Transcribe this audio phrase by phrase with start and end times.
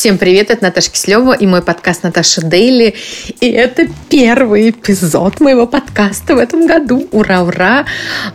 [0.00, 2.94] Всем привет, это Наташа Кислева и мой подкаст Наташа Дейли.
[3.38, 7.06] И это первый эпизод моего подкаста в этом году.
[7.12, 7.84] Ура, ура!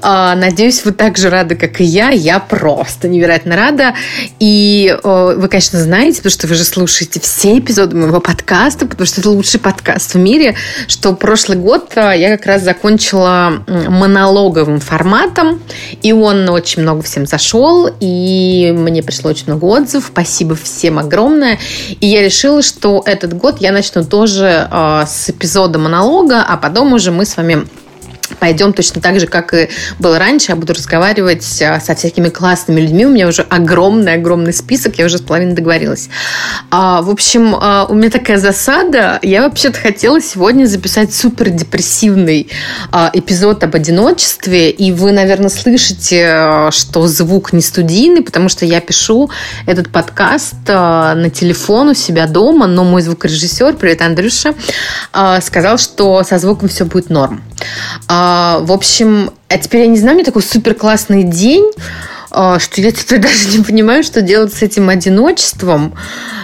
[0.03, 2.11] А, надеюсь, вы так же рады, как и я.
[2.11, 3.95] Я просто невероятно рада.
[4.39, 9.21] И вы, конечно, знаете, потому что вы же слушаете все эпизоды моего подкаста, потому что
[9.21, 10.55] это лучший подкаст в мире,
[10.87, 15.63] что прошлый год а, я как раз закончила монологовым форматом,
[16.03, 20.11] и он очень много всем зашел, и мне пришло очень много отзывов.
[20.11, 21.54] Спасибо всем огромное огромное.
[21.99, 26.93] И я решила, что этот год я начну тоже э, с эпизода монолога, а потом
[26.93, 27.67] уже мы с вами
[28.39, 30.51] пойдем точно так же, как и было раньше.
[30.51, 33.05] Я буду разговаривать а, со всякими классными людьми.
[33.05, 34.97] У меня уже огромный-огромный список.
[34.97, 36.09] Я уже с половиной договорилась.
[36.71, 39.19] А, в общем, а, у меня такая засада.
[39.21, 42.49] Я вообще-то хотела сегодня записать супер депрессивный
[43.13, 44.69] эпизод об одиночестве.
[44.69, 49.29] И вы, наверное, слышите, что звук не студийный, потому что я пишу
[49.65, 54.53] этот подкаст на телефон у себя дома, но мой звукорежиссер, привет, Андрюша,
[55.41, 57.41] сказал, что со звуком все будет норм.
[58.07, 61.71] А, в общем, а теперь я не знаю, меня такой супер классный день,
[62.35, 65.93] а, что я теперь даже не понимаю, что делать с этим одиночеством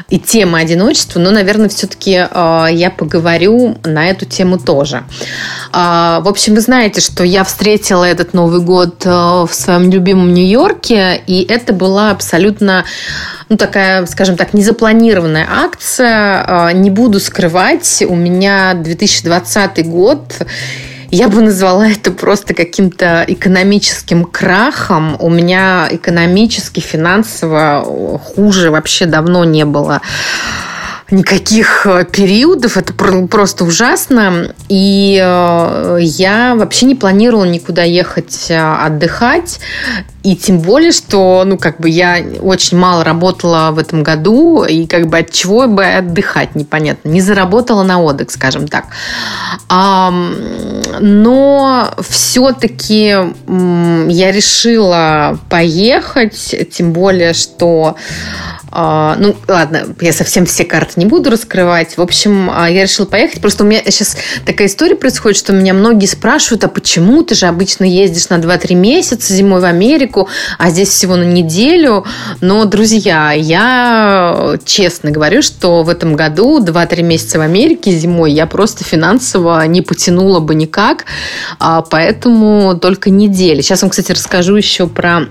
[0.10, 5.04] и темой одиночества, но, наверное, все-таки а, я поговорю на эту тему тоже.
[5.74, 11.22] А, в общем, вы знаете, что я встретила этот Новый год в своем любимом Нью-Йорке,
[11.28, 12.86] и это была абсолютно
[13.50, 16.72] ну, такая, скажем так, незапланированная акция.
[16.72, 20.22] Не буду скрывать, у меня 2020 год
[21.12, 25.18] я бы назвала это просто каким-то экономическим крахом.
[25.20, 30.02] У меня экономически, финансово хуже вообще давно не было
[31.12, 32.78] никаких э, периодов.
[32.78, 34.54] Это просто ужасно.
[34.70, 39.60] И э, я вообще не планировала никуда ехать э, отдыхать.
[40.24, 44.86] И тем более, что, ну, как бы я очень мало работала в этом году, и
[44.86, 47.10] как бы от чего бы отдыхать, непонятно.
[47.10, 48.86] Не заработала на отдых, скажем так.
[51.00, 57.96] Но все-таки я решила поехать, тем более, что
[58.74, 61.98] ну, ладно, я совсем все карты не буду раскрывать.
[61.98, 63.42] В общем, а, я решила поехать.
[63.42, 64.16] Просто у меня сейчас
[64.46, 68.76] такая история происходит, что меня многие спрашивают, а почему ты же обычно ездишь на 2-3
[68.76, 72.06] месяца зимой в Америку, а здесь всего на неделю.
[72.40, 78.46] Но, друзья, я честно говорю, что в этом году 2-3 месяца в Америке зимой я
[78.48, 81.06] просто финансово не потянула бы никак,
[81.60, 83.62] а, поэтому только недели.
[83.62, 85.28] Сейчас вам, кстати, расскажу еще про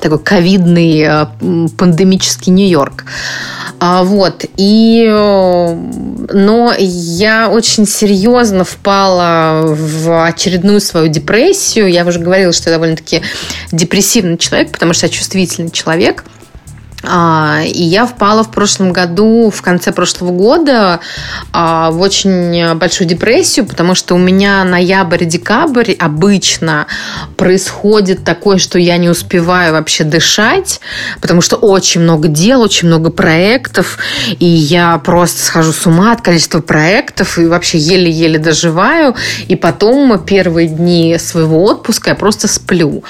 [0.00, 1.26] такой ковидный э,
[1.76, 3.04] пандемический Нью-Йорк.
[3.80, 4.44] А, вот.
[4.56, 5.74] И, э,
[6.32, 11.88] но я очень серьезно впала в очередную свою депрессию.
[11.88, 13.22] Я уже говорила, что я довольно-таки
[13.72, 16.24] депрессивный человек, потому что я чувствительный человек–
[17.64, 21.00] и я впала в прошлом году, в конце прошлого года,
[21.52, 26.86] а, в очень большую депрессию, потому что у меня ноябрь-декабрь обычно
[27.36, 30.80] происходит такое, что я не успеваю вообще дышать,
[31.20, 33.98] потому что очень много дел, очень много проектов,
[34.38, 39.14] и я просто схожу с ума от количества проектов, и вообще еле-еле доживаю,
[39.46, 43.04] и потом первые дни своего отпуска я просто сплю.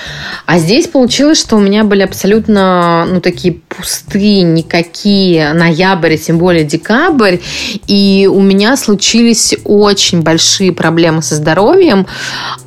[0.47, 6.65] А здесь получилось, что у меня были абсолютно, ну, такие пустые никакие ноябрь, тем более
[6.65, 7.39] декабрь.
[7.87, 12.07] И у меня случились очень большие проблемы со здоровьем.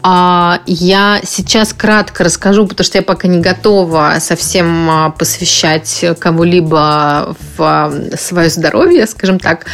[0.04, 7.36] А, я сейчас кратко расскажу, потому что я пока не готова совсем а, посвящать кого-либо
[7.58, 9.66] в а, свое здоровье, скажем так,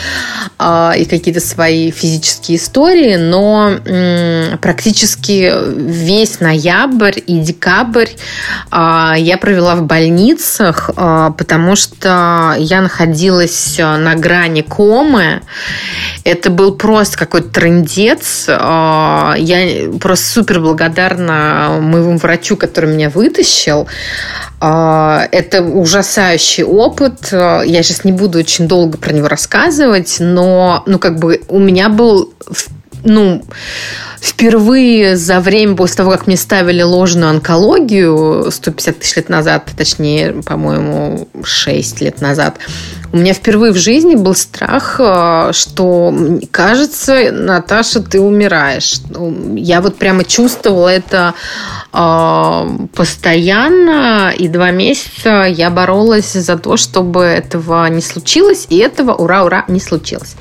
[0.60, 8.10] и какие-то свои физические истории, но практически весь ноябрь и декабрь
[8.72, 10.90] я провела в больницах,
[11.32, 15.42] потому что я находилась э, на грани комы.
[16.24, 18.46] Это был просто какой-то трендец.
[18.48, 23.88] Э, я просто супер благодарна моему врачу, который меня вытащил.
[24.62, 27.32] Э, это ужасающий опыт.
[27.32, 31.90] Я сейчас не буду очень долго про него рассказывать, но ну, как бы у меня
[31.90, 32.34] был
[33.04, 33.44] ну,
[34.20, 40.42] впервые за время после того, как мне ставили ложную онкологию 150 тысяч лет назад, точнее,
[40.44, 42.58] по-моему, 6 лет назад,
[43.14, 46.14] у меня впервые в жизни был страх, э, что,
[46.52, 49.00] кажется, Наташа, ты умираешь.
[49.10, 51.34] Ну, я вот прямо чувствовала это
[51.94, 59.14] э, постоянно, и два месяца я боролась за то, чтобы этого не случилось, и этого,
[59.14, 60.36] ура-ура, не случилось.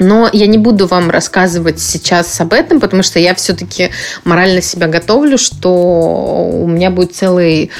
[0.00, 3.90] Но я не буду вам рассказывать сейчас об этом, потому что я все-таки
[4.24, 7.70] морально себя готовлю, что у меня будет целый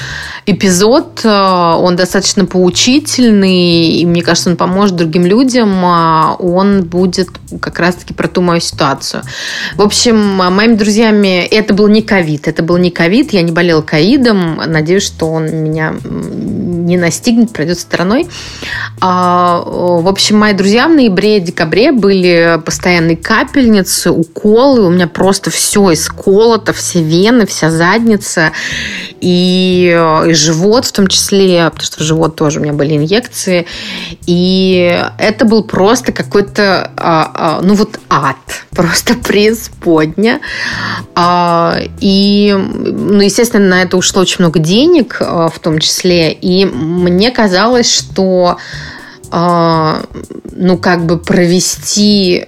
[0.45, 1.21] эпизод.
[1.23, 5.83] Э, он достаточно поучительный, и мне кажется, он поможет другим людям.
[5.83, 7.29] А он будет
[7.59, 9.23] как раз-таки про ту мою ситуацию.
[9.75, 12.47] В общем, моими друзьями это был не ковид.
[12.47, 13.33] Это был не ковид.
[13.33, 14.61] Я не болела ковидом.
[14.67, 18.27] Надеюсь, что он меня не настигнет, пройдет стороной.
[18.99, 22.10] А, в общем, мои друзья в ноябре-декабре были
[22.63, 24.85] постоянные капельницы, уколы.
[24.85, 28.51] У меня просто все исколото, все вены, вся задница
[29.21, 33.67] и, и живот в том числе, потому что в живот тоже у меня были инъекции.
[34.25, 38.37] И это был просто какой-то, а, а, ну вот ад,
[38.71, 40.41] просто преисподня.
[41.15, 46.31] А, и, ну, естественно, на это ушло очень много денег в том числе.
[46.33, 48.57] И мне казалось, что
[49.31, 52.45] ну, как бы провести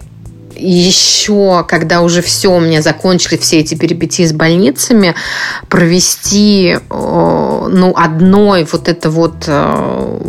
[0.56, 5.16] еще, когда уже все, у меня закончили все эти перипетии с больницами,
[5.70, 10.20] провести, ну, одной вот это вот э,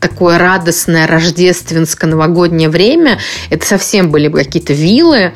[0.00, 3.18] такое радостное рождественско-новогоднее время,
[3.50, 5.32] это совсем были бы какие-то вилы,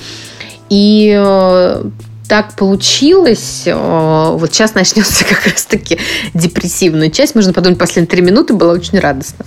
[0.69, 1.85] и э,
[2.29, 3.63] так получилось.
[3.67, 5.99] Вот сейчас начнется как раз-таки
[6.35, 7.35] депрессивная часть.
[7.35, 9.45] Можно подумать, последние три минуты было очень радостно.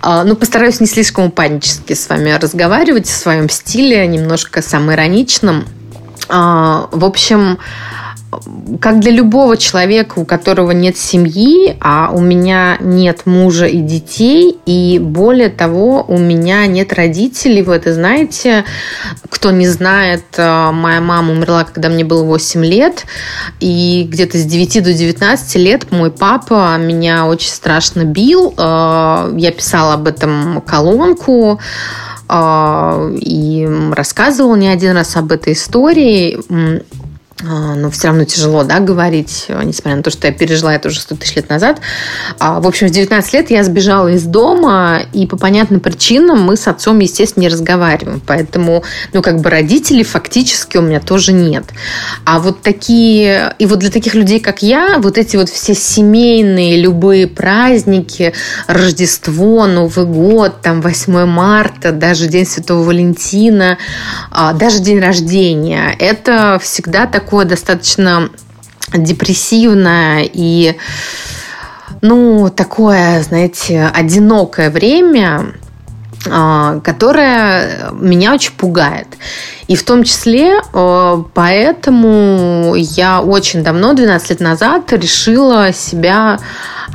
[0.00, 5.66] А, ну, постараюсь не слишком панически с вами разговаривать в своем стиле, немножко самоироничном.
[6.28, 7.58] А, в общем,
[8.80, 14.58] как для любого человека, у которого нет семьи, а у меня нет мужа и детей,
[14.66, 17.62] и более того, у меня нет родителей.
[17.62, 18.64] Вы это знаете.
[19.28, 23.04] Кто не знает, э, моя мама умерла, когда мне было 8 лет,
[23.60, 28.54] и где-то с 9 до 19 лет мой папа меня очень страшно бил.
[28.56, 31.60] Э, я писала об этом колонку
[32.28, 36.38] э, и рассказывала не один раз об этой истории.
[37.46, 41.00] А, но все равно тяжело, да, говорить, несмотря на то, что я пережила это уже
[41.00, 41.80] 100 тысяч лет назад.
[42.38, 46.56] А, в общем, в 19 лет я сбежала из дома, и по понятным причинам мы
[46.56, 48.22] с отцом, естественно, не разговариваем.
[48.26, 48.82] Поэтому,
[49.12, 51.64] ну, как бы родителей фактически у меня тоже нет.
[52.24, 56.80] А вот такие, и вот для таких людей, как я, вот эти вот все семейные
[56.80, 58.32] любые праздники,
[58.66, 63.76] Рождество, Новый год, там 8 марта, даже День Святого Валентина,
[64.30, 68.30] а, даже день рождения, это всегда так такое достаточно
[68.92, 70.76] депрессивное и,
[72.00, 75.54] ну, такое, знаете, одинокое время,
[76.30, 79.08] а, которое меня очень пугает.
[79.66, 86.38] И в том числе э, поэтому я очень давно, 12 лет назад, решила себя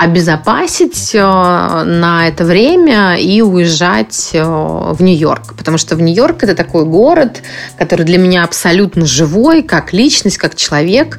[0.00, 5.54] обезопасить э, на это время и уезжать э, в Нью-Йорк.
[5.58, 7.42] Потому что в Нью-Йорк это такой город,
[7.76, 11.18] который для меня абсолютно живой, как личность, как человек.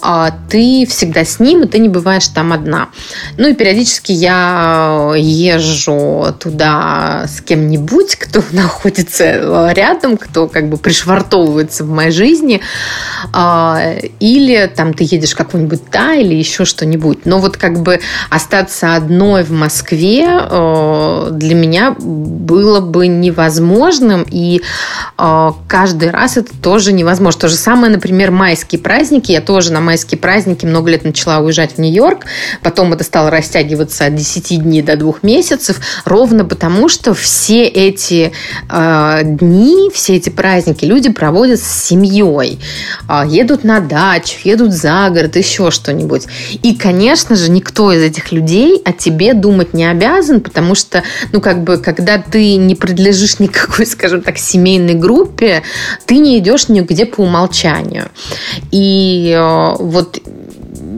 [0.00, 2.90] А ты всегда с ним, и ты не бываешь там одна.
[3.36, 11.82] Ну и периодически я езжу туда с кем-нибудь, кто находится рядом, кто как бы пришвартовывается
[11.82, 12.60] в моей жизни.
[13.32, 17.26] А, или там ты едешь какой-нибудь да, или еще что-нибудь.
[17.26, 17.98] Но вот как бы
[18.28, 24.62] остаться одной в Москве э, для меня было бы невозможным, и
[25.18, 27.40] э, каждый раз это тоже невозможно.
[27.40, 29.32] То же самое, например, майские праздники.
[29.32, 32.26] Я тоже на майские праздники много лет начала уезжать в Нью-Йорк,
[32.62, 38.32] потом это стало растягиваться от 10 дней до двух месяцев, ровно потому, что все эти
[38.68, 42.60] э, дни, все эти праздники люди проводят с семьей,
[43.26, 46.26] едут на дачу, едут за город, еще что-нибудь.
[46.62, 51.02] И, конечно же, никто из этих людей о тебе думать не обязан, потому что,
[51.32, 55.62] ну, как бы, когда ты не принадлежишь никакой, скажем так, семейной группе,
[56.06, 58.08] ты не идешь нигде по умолчанию.
[58.70, 60.20] И э, вот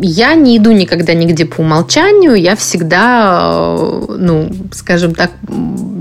[0.03, 5.31] я не иду никогда нигде по умолчанию, я всегда, э, ну, скажем так,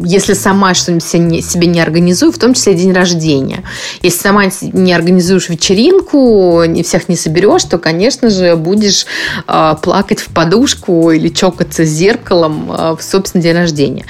[0.04, 3.64] если сама что-нибудь себе не организую, в том числе день рождения.
[4.02, 9.06] Если сама не организуешь вечеринку, не всех не соберешь, то, конечно же, будешь
[9.48, 14.06] э, плакать в подушку или чокаться с зеркалом э, в собственный день рождения.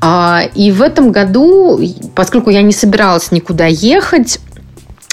[0.00, 1.80] А, и в этом году,
[2.14, 4.38] поскольку я не собиралась никуда ехать,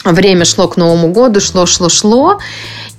[0.03, 2.39] время шло к Новому году, шло, шло, шло,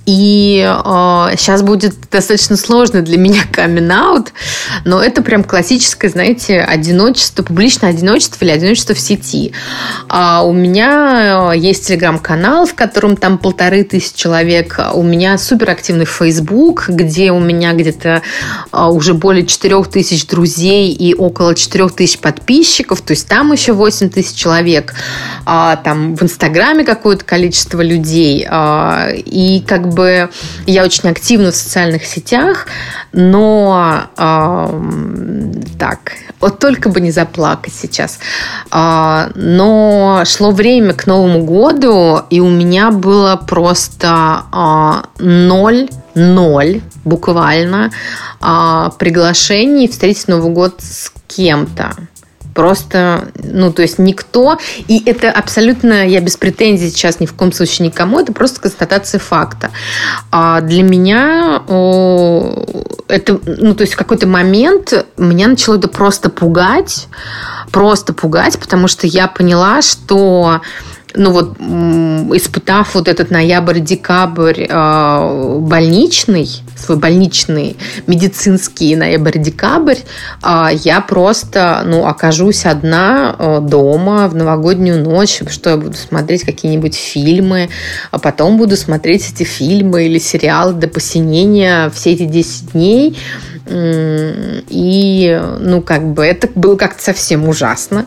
[0.05, 4.31] И э, сейчас будет достаточно сложно для меня камин аут
[4.83, 9.53] но это прям классическое, знаете, одиночество, публичное одиночество или одиночество в сети.
[10.07, 14.79] А у меня э, есть телеграм-канал, в котором там полторы тысячи человек.
[14.93, 18.21] У меня суперактивный Facebook, где у меня где-то
[18.71, 23.01] э, уже более четырех тысяч друзей и около четырех тысяч подписчиков.
[23.01, 24.93] То есть там еще 8 тысяч человек.
[25.45, 28.45] А, там в Инстаграме какое-то количество людей.
[28.49, 29.94] А, и как бы
[30.65, 32.67] я очень активна в социальных сетях,
[33.11, 34.81] но э,
[35.79, 38.19] так, вот только бы не заплакать сейчас.
[38.71, 46.81] Э, но шло время к Новому году, и у меня было просто э, ноль, ноль
[47.03, 47.91] буквально
[48.41, 51.95] э, приглашений встретить Новый год с кем-то.
[52.55, 54.57] Просто, ну, то есть никто,
[54.87, 59.19] и это абсолютно, я без претензий сейчас ни в коем случае никому, это просто констатация
[59.19, 59.71] факта.
[60.31, 61.61] А для меня
[63.09, 67.09] это, ну, то есть в какой-то момент меня начало это просто пугать,
[67.71, 70.61] просто пугать, потому что я поняла, что
[71.15, 71.57] ну вот,
[72.35, 79.99] испытав вот этот ноябрь-декабрь э, больничный, свой больничный медицинский ноябрь-декабрь,
[80.43, 86.43] э, я просто, ну, окажусь одна э, дома в новогоднюю ночь, что я буду смотреть
[86.43, 87.69] какие-нибудь фильмы,
[88.11, 93.17] а потом буду смотреть эти фильмы или сериалы до посинения все эти 10 дней,
[93.67, 98.05] и, ну, как бы это было как-то совсем ужасно.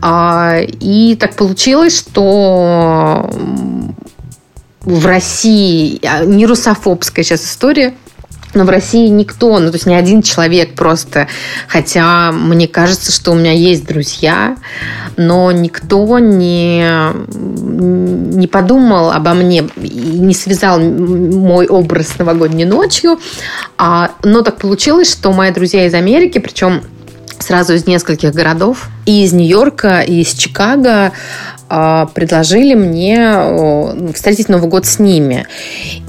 [0.00, 3.30] А, и так получилось, что
[4.80, 7.94] в России а, не русофобская сейчас история,
[8.54, 11.28] но в России никто, ну то есть ни один человек просто,
[11.68, 14.56] хотя мне кажется, что у меня есть друзья,
[15.16, 16.84] но никто не,
[17.38, 23.18] не подумал обо мне и не связал мой образ с новогодней ночью.
[23.76, 26.82] А, но так получилось, что мои друзья из Америки, причем
[27.44, 31.12] сразу из нескольких городов, и из Нью-Йорка, и из Чикаго,
[31.68, 35.46] а, предложили мне встретить Новый год с ними.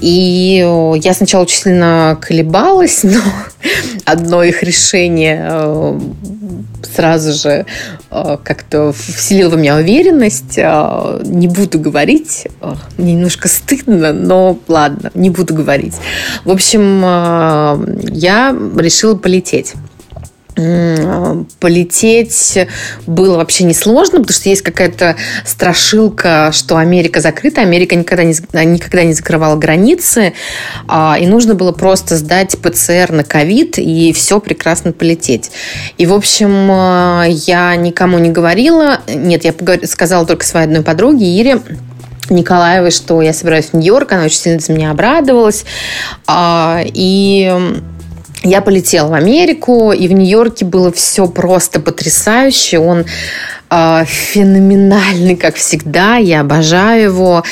[0.00, 0.64] И
[0.96, 3.20] я сначала очень сильно колебалась, но
[4.04, 6.00] одно их решение
[6.94, 7.66] сразу же
[8.10, 10.56] как-то вселило в меня уверенность.
[10.56, 12.46] Не буду говорить.
[12.96, 15.94] Мне немножко стыдно, но ладно, не буду говорить.
[16.44, 17.00] В общем,
[18.12, 19.74] я решила полететь
[20.56, 22.58] полететь
[23.06, 28.34] было вообще несложно, потому что есть какая-то страшилка, что Америка закрыта, Америка никогда не,
[28.64, 30.32] никогда не закрывала границы,
[30.88, 35.50] а, и нужно было просто сдать ПЦР на ковид, и все прекрасно полететь.
[35.98, 41.26] И, в общем, а, я никому не говорила, нет, я сказала только своей одной подруге
[41.26, 41.60] Ире,
[42.30, 45.64] Николаевой, что я собираюсь в Нью-Йорк, она очень сильно за меня обрадовалась,
[46.26, 47.52] а, и
[48.46, 52.78] я полетела в Америку, и в Нью-Йорке было все просто потрясающе.
[52.78, 53.04] Он
[53.70, 56.16] э, феноменальный, как всегда.
[56.16, 57.44] Я обожаю его.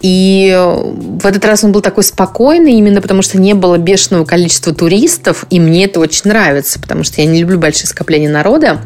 [0.00, 4.74] И в этот раз он был такой спокойный, именно потому что не было бешеного количества
[4.74, 5.44] туристов.
[5.50, 8.80] И мне это очень нравится, потому что я не люблю большие скопления народа.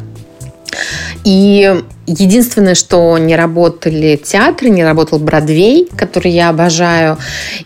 [1.23, 7.17] И единственное, что не работали театры, не работал Бродвей, который я обожаю,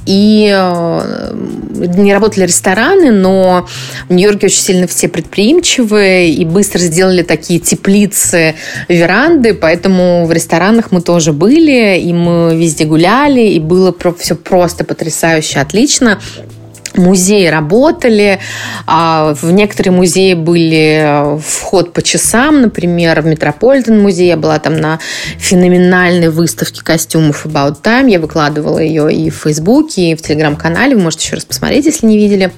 [0.05, 1.33] и э,
[1.97, 3.67] не работали рестораны, но
[4.09, 8.55] в Нью-Йорке очень сильно все предприимчивые и быстро сделали такие теплицы,
[8.89, 14.83] веранды, поэтому в ресторанах мы тоже были, и мы везде гуляли, и было все просто
[14.83, 16.19] потрясающе, отлично
[16.97, 18.39] музеи работали,
[18.85, 24.27] а в некоторые музеи были э, вход по часам, например, в Метрополитен музей.
[24.27, 24.99] Я была там на
[25.37, 31.01] феноменальной выставке костюмов About Time, я выкладывала ее и в Фейсбуке, и в Телеграм-канале, вы
[31.01, 32.51] можете еще раз посмотреть, если не видели.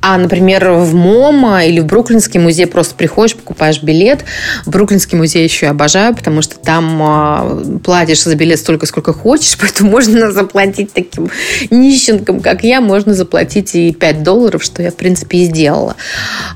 [0.00, 4.24] А, например, в МОМА или в Бруклинский музей просто приходишь, покупаешь билет.
[4.66, 9.90] Бруклинский музей еще обожаю, потому что там э, платишь за билет столько, сколько хочешь, поэтому
[9.90, 11.30] можно заплатить таким
[11.70, 15.96] нищенкам, как я, можно заплатить и 5 долларов, что я, в принципе, и сделала.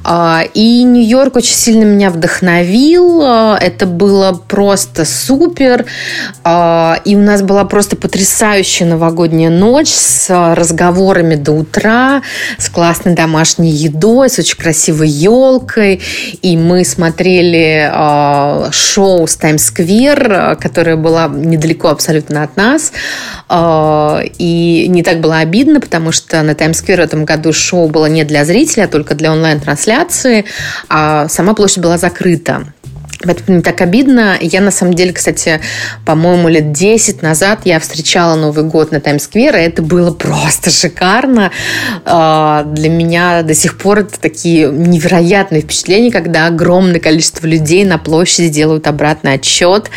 [0.04, 3.22] Э, и Нью-Йорк очень сильно меня вдохновил.
[3.22, 5.86] Это было просто супер.
[6.46, 12.22] И у нас была просто потрясающая новогодняя ночь с разговорами до утра,
[12.58, 16.00] с классной домашней едой, с очень красивой елкой.
[16.40, 22.92] И мы смотрели э, шоу с Таймс-сквер, которое было недалеко абсолютно от нас.
[23.50, 28.06] Э, и не так было обидно, потому что на Таймс-сквер в этом году шоу было
[28.06, 30.44] не для зрителя, а только для онлайн-трансляции.
[30.88, 32.72] А сама площадь была закрыта.
[33.24, 34.36] Поэтому не так обидно.
[34.40, 35.60] Я, на самом деле, кстати,
[36.04, 41.50] по-моему, лет 10 назад я встречала Новый год на Таймс-сквер, и это было просто шикарно.
[42.04, 47.98] А, для меня до сих пор это такие невероятные впечатления, когда огромное количество людей на
[47.98, 49.90] площади делают обратный отсчет,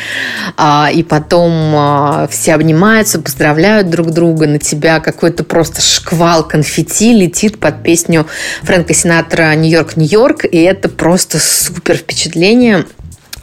[0.58, 7.14] а, и потом а, все обнимаются, поздравляют друг друга, на тебя какой-то просто шквал конфетти
[7.14, 8.26] летит под песню
[8.64, 12.86] Фрэнка Синатра «Нью-Йорк, Нью-Йорк», и это просто супер впечатление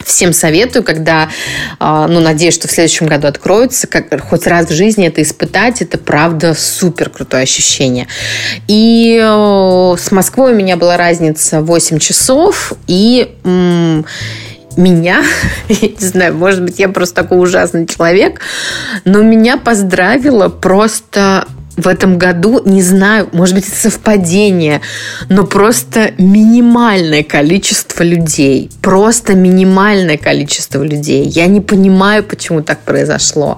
[0.09, 1.29] всем советую, когда,
[1.79, 5.81] а, ну, надеюсь, что в следующем году откроется, как, хоть раз в жизни это испытать,
[5.81, 8.07] это правда супер крутое ощущение.
[8.67, 13.35] И с Москвой у меня была разница 8 часов, и
[14.79, 15.23] меня,
[15.69, 18.41] я не знаю, может быть, я просто такой ужасный человек,
[19.05, 21.45] но меня поздравила просто
[21.79, 24.81] в этом году, не знаю, может быть, это совпадение,
[25.29, 28.69] но просто минимальное количество людей.
[28.81, 31.25] Просто минимальное количество людей.
[31.25, 33.57] Я не понимаю, почему так произошло.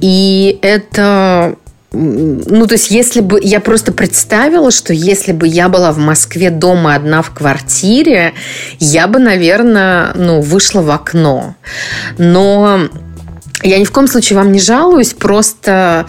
[0.00, 1.56] И это
[1.92, 6.50] ну, то есть, если бы я просто представила, что если бы я была в Москве
[6.50, 8.32] дома одна в квартире,
[8.78, 11.56] я бы, наверное, ну, вышла в окно.
[12.16, 12.88] Но
[13.62, 16.06] я ни в коем случае вам не жалуюсь, просто,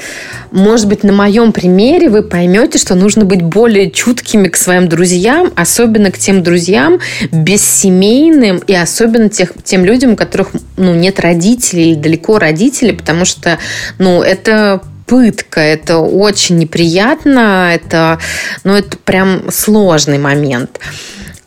[0.52, 5.52] может быть, на моем примере вы поймете, что нужно быть более чуткими к своим друзьям,
[5.56, 7.00] особенно к тем друзьям
[7.32, 13.26] бессемейным и особенно тех, тем людям, у которых ну, нет родителей или далеко родители, потому
[13.26, 13.58] что
[13.98, 18.20] ну, это пытка, это очень неприятно, это,
[18.64, 20.80] ну, это прям сложный момент.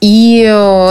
[0.07, 0.45] И,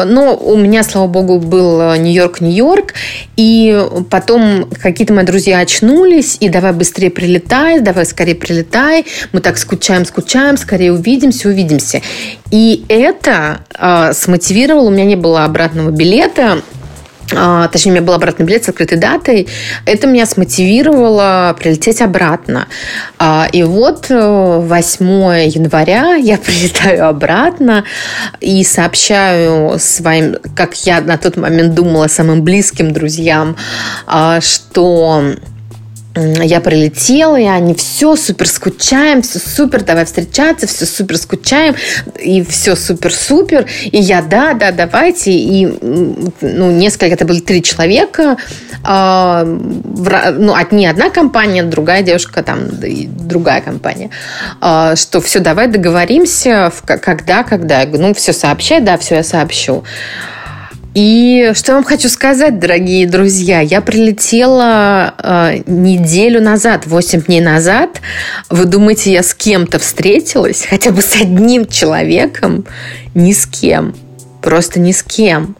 [0.07, 2.95] ну, у меня, слава богу, был э, Нью-Йорк, Нью-Йорк.
[3.35, 3.79] И
[4.09, 9.05] потом какие-то мои друзья очнулись, и давай быстрее прилетай, давай скорее прилетай.
[9.31, 12.01] Мы так скучаем, скучаем, скорее увидимся, увидимся.
[12.49, 16.63] И это э, смотивировало, у меня не было обратного билета,
[17.29, 19.47] точнее, у меня был обратный билет с открытой датой,
[19.85, 22.67] это меня смотивировало прилететь обратно.
[23.17, 27.83] А, и вот 8 э, января я прилетаю обратно
[28.39, 33.55] и сообщаю своим, как я на тот момент думала, самым близким друзьям,
[34.05, 35.35] а, что
[36.15, 41.75] я прилетела, и они все супер скучаем, все супер, давай встречаться, все супер скучаем,
[42.19, 43.65] и все супер-супер.
[43.85, 45.31] И я, да, да, давайте.
[45.31, 45.65] И
[46.41, 48.37] ну, несколько, это были три человека,
[48.87, 54.11] э, ну, не одна компания, другая девушка, там, и другая компания,
[54.61, 57.79] э, что все, давай договоримся, когда, когда.
[57.81, 59.83] Я говорю, ну, все сообщай, да, все я сообщу.
[60.93, 67.41] И что я вам хочу сказать, дорогие друзья, я прилетела э, неделю назад, 8 дней
[67.41, 67.99] назад.
[68.49, 70.65] Вы думаете, я с кем-то встретилась?
[70.69, 72.65] Хотя бы с одним человеком?
[73.15, 73.95] Ни с кем.
[74.41, 75.55] Просто ни с кем.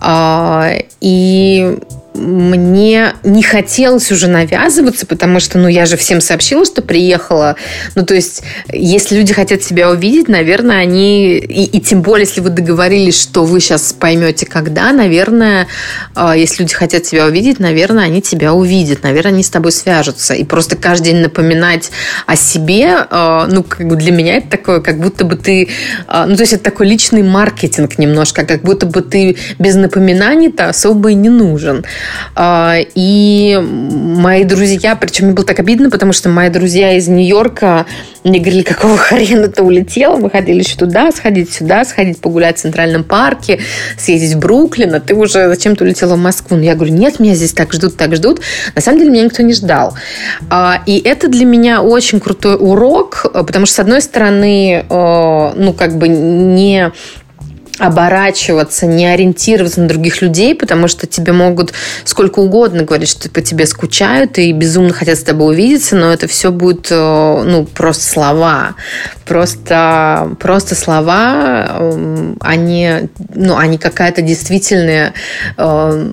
[0.00, 1.78] Э, и
[2.14, 7.56] мне не хотелось уже навязываться, потому что, ну, я же всем сообщила, что приехала.
[7.96, 11.36] Ну, то есть, если люди хотят себя увидеть, наверное, они...
[11.36, 15.66] И, и тем более, если вы договорились, что вы сейчас поймете, когда, наверное,
[16.14, 20.34] а, если люди хотят тебя увидеть, наверное, они тебя увидят, наверное, они с тобой свяжутся.
[20.34, 21.90] И просто каждый день напоминать
[22.26, 25.68] о себе, а, ну, как бы для меня это такое, как будто бы ты...
[26.06, 30.68] А, ну, то есть, это такой личный маркетинг немножко, как будто бы ты без напоминаний-то
[30.68, 31.84] особо и не нужен.
[32.34, 37.86] А, и мои друзья, причем мне было так обидно, потому что мои друзья из Нью-Йорка
[38.24, 40.16] мне говорили, какого хрена ты улетела?
[40.16, 43.60] Мы ходили еще туда, сходить сюда, сходить погулять в Центральном парке,
[43.98, 46.56] съездить в Бруклин, а ты уже зачем-то улетела в Москву.
[46.56, 48.40] Но я говорю, нет, меня здесь так ждут, так ждут.
[48.74, 49.94] На самом деле меня никто не ждал.
[50.48, 55.72] А, и это для меня очень крутой урок, потому что, с одной стороны, э, ну,
[55.72, 56.92] как бы не
[57.78, 61.72] оборачиваться, не ориентироваться на других людей, потому что тебе могут
[62.04, 66.28] сколько угодно говорить, что по тебе скучают и безумно хотят с тобой увидеться, но это
[66.28, 68.74] все будет э, ну, просто слова.
[69.26, 71.92] Просто, просто слова,
[72.40, 75.14] они, ну, они какая-то действительная
[75.56, 76.10] э,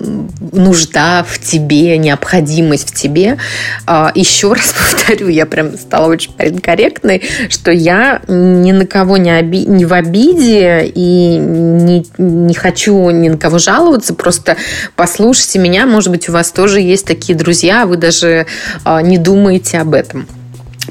[0.52, 3.38] нужда в тебе, необходимость в тебе.
[3.86, 9.30] Э, еще раз повторю, я прям стала очень корректной, что я ни на кого не,
[9.30, 14.56] оби- не в обиде и не, не хочу ни на кого жаловаться, просто
[14.96, 18.46] послушайте меня, может быть, у вас тоже есть такие друзья, вы даже
[18.84, 20.26] э, не думаете об этом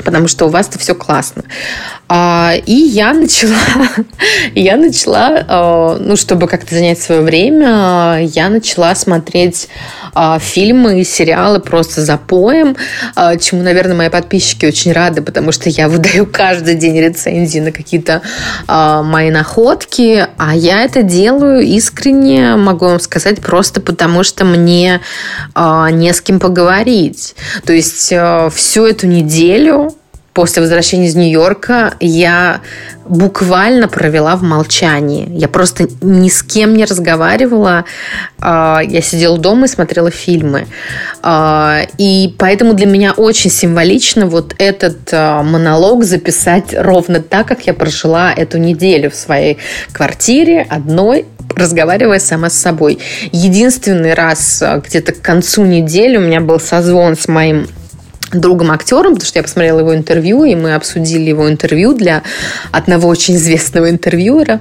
[0.01, 1.43] потому что у вас-то все классно.
[2.13, 3.55] А, и я начала,
[4.53, 9.69] я начала, а, ну, чтобы как-то занять свое время, я начала смотреть
[10.13, 12.75] а, фильмы и сериалы просто запоем,
[13.15, 17.71] а, чему, наверное, мои подписчики очень рады, потому что я выдаю каждый день рецензии на
[17.71, 18.21] какие-то
[18.67, 25.01] мои находки, а я это делаю искренне, могу вам сказать, просто потому что мне
[25.55, 27.35] не с кем поговорить.
[27.65, 28.13] То есть
[28.53, 29.90] всю эту неделю
[30.33, 32.61] после возвращения из Нью-Йорка я
[33.05, 35.27] буквально провела в молчании.
[35.31, 37.83] Я просто ни с кем не разговаривала.
[38.39, 40.67] А, я сидела дома и смотрела фильмы.
[41.21, 47.67] А, и поэтому для меня очень символично вот этот а, монолог записать ровно так, как
[47.67, 49.57] я прожила эту неделю в своей
[49.91, 52.99] квартире одной разговаривая сама с собой.
[53.33, 57.67] Единственный раз где-то к концу недели у меня был созвон с моим
[58.39, 62.23] другом-актером, потому что я посмотрела его интервью, и мы обсудили его интервью для
[62.71, 64.59] одного очень известного интервьюера.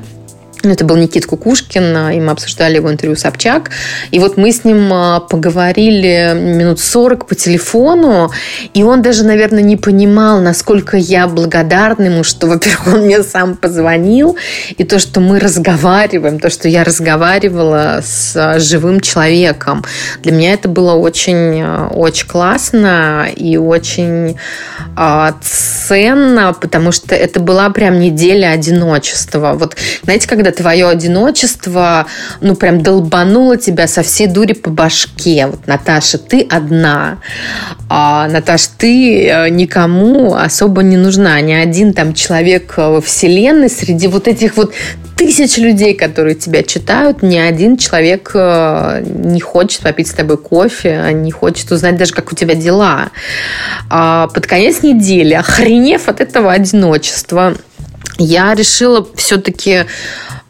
[0.63, 3.71] Ну, это был Никит Кукушкин, и мы обсуждали его интервью Собчак.
[4.11, 8.31] И вот мы с ним а, поговорили минут 40 по телефону,
[8.75, 13.57] и он даже, наверное, не понимал, насколько я благодарна ему, что, во-первых, он мне сам
[13.57, 14.37] позвонил,
[14.77, 19.83] и то, что мы разговариваем, то, что я разговаривала с а, живым человеком.
[20.23, 24.37] Для меня это было очень, а, очень классно и очень
[25.41, 29.55] ценно, потому что это была прям неделя одиночества.
[29.55, 32.07] Вот, знаете, когда когда твое одиночество,
[32.41, 35.47] ну, прям долбануло тебя со всей дури по башке.
[35.47, 37.19] Вот, Наташа, ты одна.
[37.89, 41.41] А, Наташ, ты э, никому особо не нужна.
[41.41, 44.73] Ни один там человек э, во вселенной среди вот этих вот
[45.17, 51.11] тысяч людей, которые тебя читают, ни один человек э, не хочет попить с тобой кофе,
[51.13, 53.11] не хочет узнать даже, как у тебя дела.
[53.91, 57.55] А под конец недели, охренев от этого одиночества,
[58.23, 59.87] я решила все-таки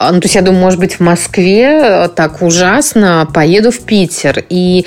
[0.03, 3.81] а, ну, то есть я думаю, может быть, в Москве э, так ужасно, поеду в
[3.81, 4.43] Питер.
[4.49, 4.87] И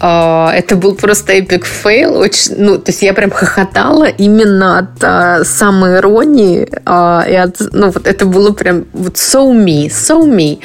[0.00, 2.16] э, это был просто epic fail.
[2.16, 6.68] Очень, ну, то есть я прям хохотала именно от э, самой иронии.
[6.84, 10.58] Э, и от, ну, вот это было прям вот so me, so me.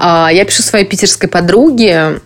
[0.00, 2.18] Э, я пишу своей питерской подруге, а,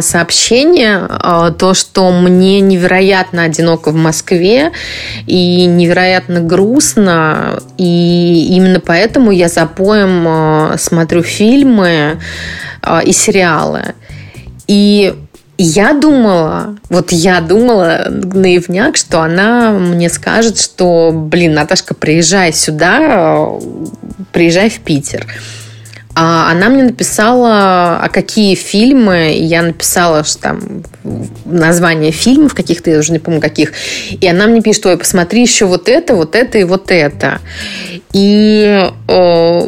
[0.00, 4.72] сообщение, а, то, что мне невероятно одиноко в Москве
[5.26, 12.18] и невероятно грустно, и именно поэтому я за поем а, смотрю фильмы
[13.04, 13.94] и сериалы.
[14.66, 15.14] И
[15.62, 23.50] я думала, вот я думала наивняк, что она мне скажет, что, блин, Наташка, приезжай сюда,
[24.32, 25.26] приезжай в Питер.
[26.22, 30.60] А она мне написала, а какие фильмы, я написала, что там
[31.46, 33.72] название фильмов каких-то, я уже не помню каких,
[34.10, 37.38] и она мне пишет, ой, посмотри еще вот это, вот это и вот это.
[38.12, 39.60] И э,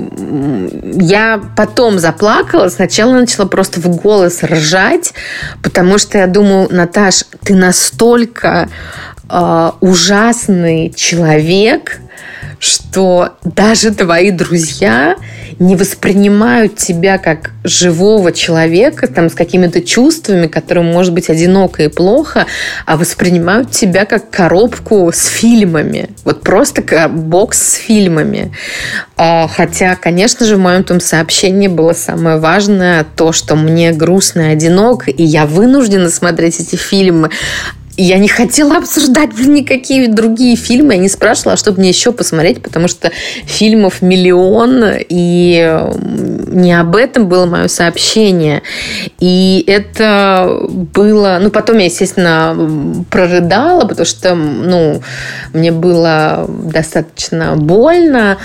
[1.01, 5.15] я потом заплакала, сначала начала просто в голос ржать,
[5.63, 8.69] потому что я думаю, Наташ, ты настолько
[9.33, 12.01] э, ужасный человек,
[12.63, 15.17] что даже твои друзья
[15.59, 21.89] не воспринимают тебя как живого человека, там, с какими-то чувствами, которым может быть одиноко и
[21.89, 22.47] плохо,
[22.87, 26.11] а воспринимают тебя как коробку с фильмами.
[26.25, 28.53] Вот просто бокс с фильмами.
[29.17, 34.51] А, хотя, конечно же, в моем том сообщении было самое важное то, что мне грустно
[34.51, 37.31] и одиноко, и я вынуждена смотреть эти фильмы,
[37.97, 40.95] я не хотела обсуждать никакие другие фильмы.
[40.95, 43.11] Я не спрашивала, а что мне еще посмотреть, потому что
[43.45, 45.81] фильмов миллион, и
[46.49, 48.63] не об этом было мое сообщение.
[49.21, 51.39] И это было...
[51.41, 55.03] Ну, потом я, естественно, прорыдала, потому что, ну,
[55.53, 58.39] мне было достаточно больно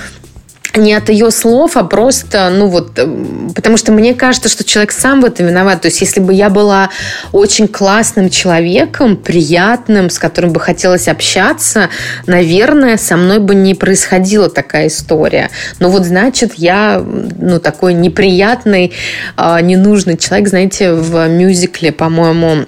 [0.77, 4.91] не от ее слов, а просто, ну вот, эм, потому что мне кажется, что человек
[4.91, 5.81] сам в этом виноват.
[5.81, 6.89] То есть, если бы я была
[7.31, 11.89] очень классным человеком, приятным, с которым бы хотелось общаться,
[12.25, 15.49] наверное, со мной бы не происходила такая история.
[15.79, 18.93] Но вот, значит, я, ну, такой неприятный,
[19.35, 22.65] а, ненужный человек, знаете, в мюзикле, по-моему,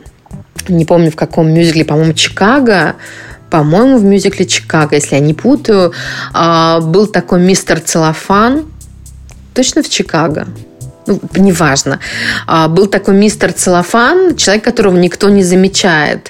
[0.68, 2.96] не помню в каком мюзикле, по-моему, Чикаго,
[3.50, 5.94] по-моему, в мюзикле «Чикаго», если я не путаю,
[6.34, 8.66] а, был такой мистер Целлофан,
[9.54, 10.48] точно в Чикаго
[11.10, 12.00] ну, неважно.
[12.46, 16.30] А, был такой мистер Целлофан, человек, которого никто не замечает.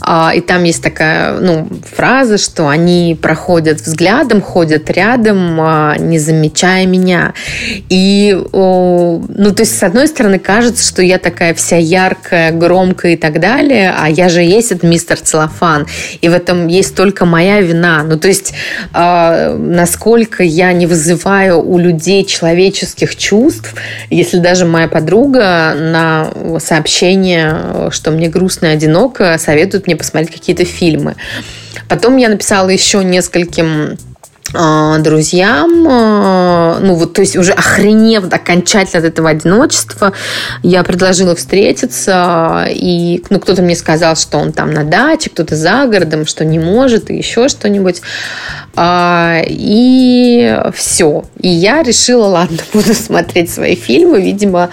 [0.00, 6.18] А, и там есть такая ну, фраза, что они проходят взглядом, ходят рядом, а, не
[6.18, 7.34] замечая меня.
[7.88, 13.16] И, ну, то есть, с одной стороны, кажется, что я такая вся яркая, громкая и
[13.16, 15.86] так далее, а я же есть этот мистер Целлофан.
[16.20, 18.02] И в этом есть только моя вина.
[18.02, 18.54] Ну, то есть,
[18.92, 23.74] насколько я не вызываю у людей человеческих чувств,
[24.16, 30.64] Если даже моя подруга на сообщение, что мне грустно и одиноко, советует мне посмотреть какие-то
[30.64, 31.16] фильмы.
[31.86, 33.98] Потом я написала еще нескольким
[34.52, 40.12] друзьям, а, ну вот, то есть уже охренев окончательно от этого одиночества,
[40.62, 45.86] я предложила встретиться, и ну, кто-то мне сказал, что он там на даче, кто-то за
[45.86, 48.02] городом, что не может, и еще что-нибудь.
[48.76, 51.24] А, и все.
[51.40, 54.20] И я решила, ладно, буду смотреть свои фильмы.
[54.22, 54.70] Видимо,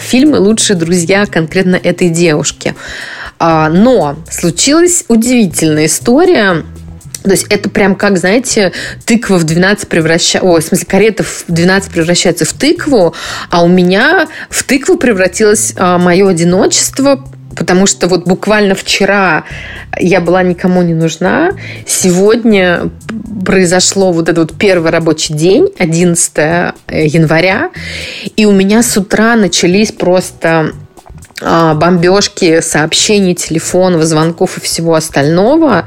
[0.00, 2.74] фильмы «Лучшие друзья» конкретно этой девушки.
[3.40, 6.64] Но случилась удивительная история–
[7.22, 8.72] то есть это прям как, знаете,
[9.04, 10.48] тыква в 12 превращается...
[10.48, 13.14] Ой, в смысле, карета в 12 превращается в тыкву,
[13.50, 17.24] а у меня в тыкву превратилось а, мое одиночество,
[17.56, 19.44] потому что вот буквально вчера
[19.98, 21.52] я была никому не нужна.
[21.86, 22.90] Сегодня
[23.44, 26.72] произошло вот этот вот первый рабочий день, 11 э,
[27.06, 27.70] января,
[28.36, 30.72] и у меня с утра начались просто
[31.40, 35.84] а, бомбежки сообщений, телефонов, звонков и всего остального.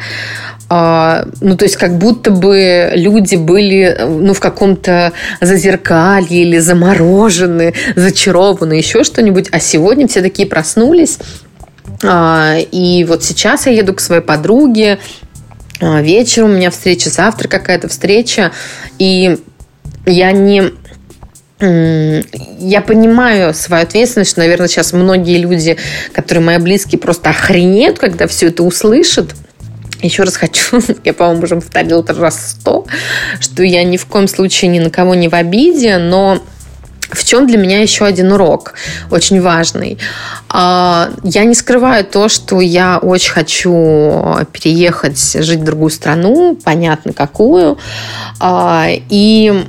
[0.74, 7.74] А, ну, то есть как будто бы люди были ну, в каком-то зазеркалье или заморожены,
[7.98, 9.50] зачарованы, еще что-нибудь.
[9.52, 11.18] А сегодня все такие проснулись.
[12.06, 15.00] А, и вот сейчас я еду к своей подруге,
[15.82, 18.54] а, вечером у меня встреча, завтра какая-то встреча,
[18.98, 19.40] и
[20.06, 20.72] я не
[21.60, 25.78] я понимаю свою ответственность, наверное, сейчас многие люди,
[26.12, 29.36] которые мои близкие, просто охренеют, когда все это услышат.
[30.02, 32.86] Еще раз хочу, я, по-моему, уже повторила это раз сто,
[33.40, 36.42] что я ни в коем случае ни на кого не в обиде, но
[37.12, 38.74] в чем для меня еще один урок,
[39.10, 39.98] очень важный.
[40.50, 47.12] А, я не скрываю то, что я очень хочу переехать, жить в другую страну, понятно
[47.12, 47.78] какую.
[48.40, 49.66] А, и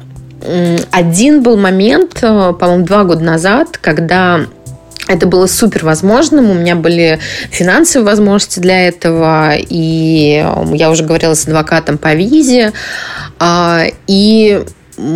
[0.91, 4.41] один был момент, э, по-моему, два года назад, когда
[5.09, 6.51] это было супер возможным.
[6.51, 7.19] У меня были
[7.51, 9.55] финансовые возможности для этого.
[9.57, 12.73] И я уже говорила с адвокатом по визе.
[13.39, 14.65] А, и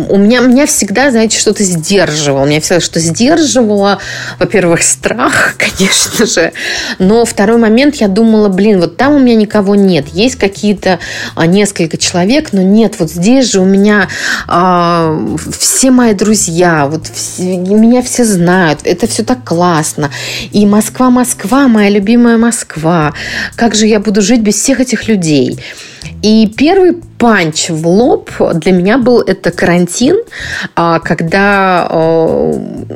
[0.09, 2.45] у меня, меня всегда, знаете, что-то сдерживало.
[2.45, 3.99] Меня всегда что сдерживало.
[4.39, 6.51] Во-первых, страх, конечно же.
[6.99, 10.07] Но второй момент, я думала, блин, вот там у меня никого нет.
[10.09, 10.99] Есть какие-то
[11.35, 14.07] а, несколько человек, но нет, вот здесь же у меня
[14.47, 15.17] а,
[15.57, 18.81] все мои друзья, вот все, меня все знают.
[18.83, 20.11] Это все так классно.
[20.51, 23.13] И Москва, Москва, моя любимая Москва.
[23.55, 25.59] Как же я буду жить без всех этих людей?
[26.21, 30.17] И первый панч в лоб для меня был это карантин,
[30.75, 31.89] а, когда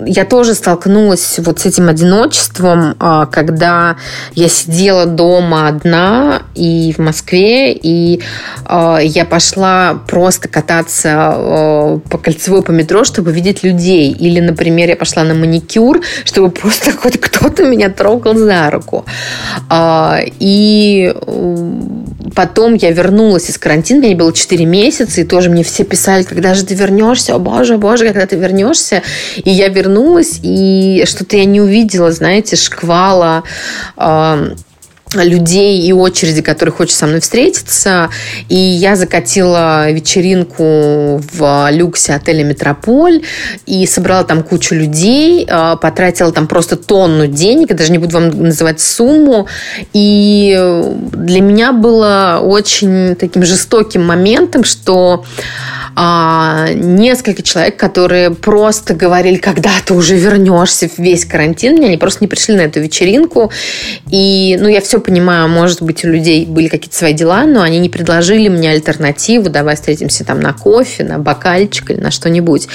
[0.05, 3.97] я тоже столкнулась вот с этим одиночеством, а, когда
[4.33, 8.21] я сидела дома одна и в Москве, и
[8.65, 14.11] а, я пошла просто кататься по кольцевой по метро, чтобы видеть людей.
[14.11, 19.05] Или, например, я пошла на маникюр, чтобы просто хоть кто-то меня трогал за руку.
[20.39, 21.13] И
[22.35, 26.53] потом я вернулась из карантина, мне было 4 месяца, и тоже мне все писали, когда
[26.53, 29.03] же ты вернешься, о боже, о боже, когда ты вернешься.
[29.37, 33.43] И я вернулась, и что-то я не увидела, знаете, шквала
[33.95, 34.55] э,
[35.15, 38.09] людей и очереди, которые хочет со мной встретиться.
[38.49, 43.23] И я закатила вечеринку в люксе отеля «Метрополь»
[43.65, 48.13] и собрала там кучу людей, а, потратила там просто тонну денег, я даже не буду
[48.13, 49.47] вам называть сумму.
[49.93, 50.57] И
[51.13, 55.25] для меня было очень таким жестоким моментом, что
[55.95, 62.23] а, несколько человек, которые просто говорили, когда ты уже вернешься в весь карантин, они просто
[62.23, 63.51] не пришли на эту вечеринку.
[64.09, 67.79] И, ну, я все понимаю, может быть, у людей были какие-то свои дела, но они
[67.79, 72.67] не предложили мне альтернативу, давай встретимся там на кофе, на бокальчик или на что-нибудь.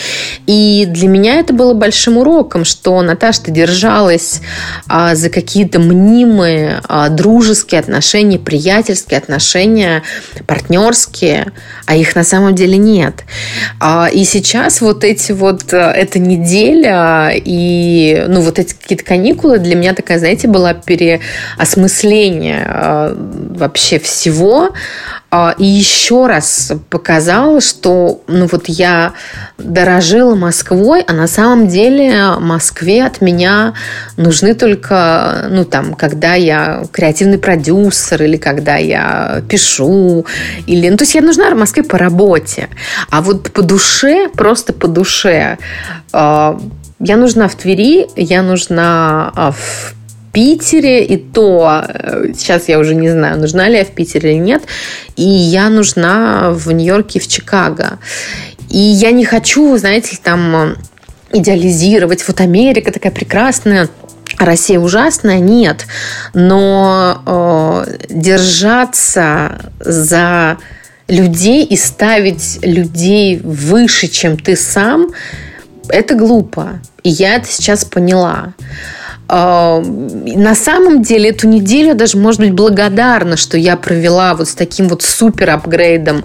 [0.46, 4.40] И для меня это было большим уроком, что Наташа, ты держалась
[4.88, 10.02] а, за какие-то мнимые а, дружеские отношения, приятельские отношения,
[10.46, 11.52] партнерские,
[11.87, 13.06] а их на самом деле нет.
[13.81, 19.59] А, и сейчас вот эти вот, э, эта неделя и, ну, вот эти какие-то каникулы
[19.59, 23.14] для меня такая, знаете, была переосмысление э,
[23.57, 24.71] вообще всего.
[25.38, 29.12] А, и еще раз показала, что ну вот я
[29.59, 33.75] дорожила Москвой, а на самом деле Москве от меня
[34.16, 40.25] нужны только, ну там, когда я креативный продюсер или когда я пишу,
[40.66, 42.70] или, ну то есть я нужна Москве по работе,
[43.11, 45.59] а вот по душе, просто по душе,
[46.14, 46.59] а,
[46.99, 49.96] я нужна в Твери, я нужна а, в
[50.37, 54.38] Питере, и то э, сейчас я уже не знаю, нужна ли я в Питере или
[54.38, 54.64] нет,
[55.16, 57.99] и я нужна в Нью-Йорке и в Чикаго.
[58.68, 60.77] И я не хочу, знаете, там
[61.33, 62.22] идеализировать.
[62.29, 63.88] Вот Америка такая прекрасная,
[64.37, 65.87] Россия ужасная, нет.
[66.35, 70.59] Но э, держаться за
[71.09, 75.14] людей и ставить людей выше, чем ты сам,
[75.88, 76.81] это глупо.
[77.05, 78.53] И я это сейчас поняла.
[79.29, 84.89] На самом деле эту неделю даже, может быть, благодарна, что я провела вот с таким
[84.89, 86.25] вот супер апгрейдом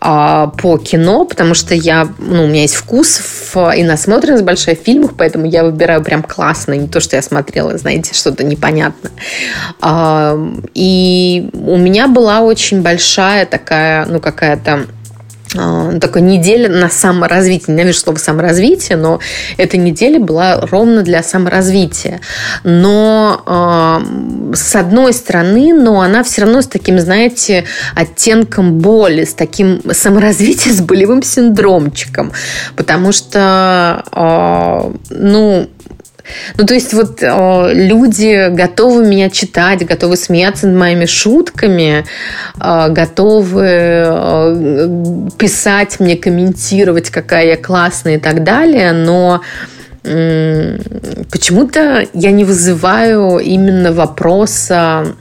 [0.00, 4.76] а, по кино, потому что я, ну, у меня есть вкус в, и насмотренность большая
[4.76, 9.12] в фильмах, поэтому я выбираю прям классно, не то, что я смотрела, знаете, что-то непонятное.
[9.80, 10.38] А,
[10.74, 14.86] и у меня была очень большая такая, ну, какая-то
[16.00, 17.74] такая неделя на саморазвитие.
[17.74, 19.20] Ненавижу слово саморазвитие, но
[19.56, 22.20] эта неделя была ровно для саморазвития.
[22.64, 27.64] Но э, с одной стороны, но она все равно с таким, знаете,
[27.94, 32.32] оттенком боли, с таким саморазвитием, с болевым синдромчиком.
[32.76, 35.68] Потому что, э, ну,
[36.56, 42.04] ну, то есть вот э, люди готовы меня читать, готовы смеяться над моими шутками,
[42.60, 49.40] э, готовы э, писать мне, комментировать, какая я классная и так далее, но
[50.02, 55.16] почему-то я не вызываю именно вопроса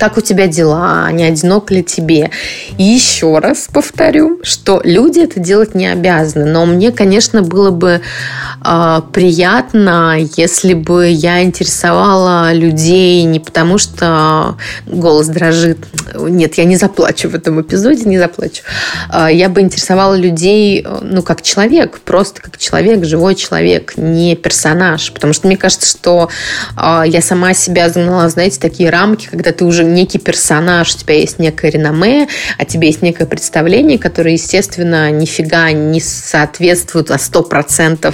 [0.00, 2.30] как у тебя дела, не одинок ли тебе.
[2.78, 6.46] И еще раз повторю, что люди это делать не обязаны.
[6.46, 8.00] Но мне, конечно, было бы э,
[9.12, 15.78] приятно, если бы я интересовала людей не потому, что голос дрожит.
[16.14, 18.62] Нет, я не заплачу в этом эпизоде, не заплачу.
[19.12, 25.12] Э, я бы интересовала людей, ну, как человек, просто как человек, живой человек, не персонаж.
[25.12, 26.28] Потому что мне кажется, что
[26.76, 31.14] э, я сама себя загнала, знаете, такие рамки, когда ты уже некий персонаж, у тебя
[31.14, 38.06] есть некое реноме, а тебе есть некое представление, которое, естественно, нифига не соответствует на 100%
[38.06, 38.12] а,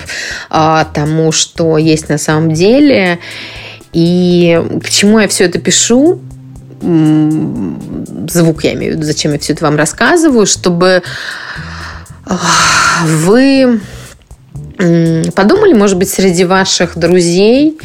[0.48, 3.18] тому, что есть на самом деле.
[3.92, 6.20] И к чему я все это пишу?
[6.80, 11.02] Звук я имею в виду, зачем я все это вам рассказываю, чтобы
[13.04, 13.80] вы
[15.34, 17.78] подумали, может быть, среди ваших друзей,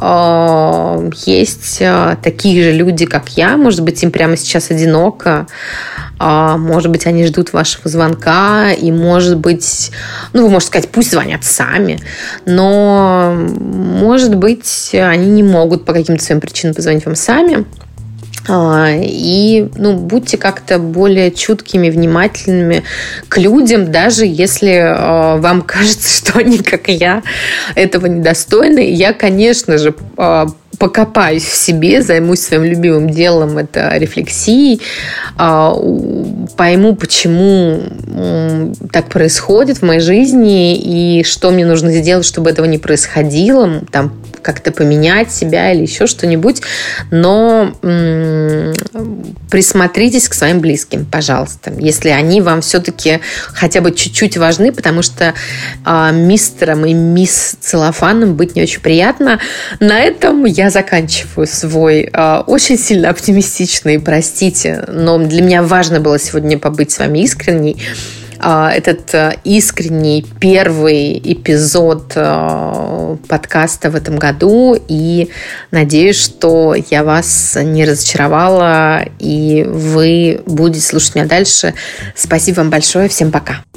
[0.00, 1.82] Э, есть
[2.22, 3.56] такие же люди, как я.
[3.56, 5.46] Может быть, им прямо сейчас одиноко.
[6.18, 8.72] А, может быть, они ждут вашего звонка.
[8.72, 9.90] И, может быть,
[10.32, 12.00] ну, вы можете сказать, пусть звонят сами.
[12.44, 17.66] Но, может быть, они не могут по каким-то своим причинам позвонить вам сами.
[18.50, 22.82] А, и ну, будьте как-то более чуткими, внимательными
[23.28, 27.22] к людям, даже если э, вам кажется, что они, как я,
[27.74, 28.90] этого недостойны.
[28.90, 29.94] Я, конечно же,
[30.78, 34.80] покопаюсь в себе, займусь своим любимым делом, это рефлексией,
[35.36, 35.74] а,
[36.56, 37.80] пойму, почему
[38.92, 44.12] так происходит в моей жизни и что мне нужно сделать, чтобы этого не происходило, там
[44.48, 46.62] как-то поменять себя или еще что-нибудь,
[47.10, 47.74] но
[49.50, 53.20] присмотритесь к своим близким, пожалуйста, если они вам все-таки
[53.52, 55.34] хотя бы чуть-чуть важны, потому что
[55.84, 59.38] э, мистером и мисс целлофаном быть не очень приятно.
[59.80, 66.18] На этом я заканчиваю свой э, очень сильно оптимистичный, простите, но для меня важно было
[66.18, 67.76] сегодня побыть с вами искренней.
[68.40, 74.76] А, этот э, искренний первый эпизод э, подкаста в этом году.
[74.88, 75.30] И
[75.70, 81.74] надеюсь, что я вас не разочаровала, и вы будете слушать меня дальше.
[82.14, 83.08] Спасибо вам большое.
[83.08, 83.67] Всем пока.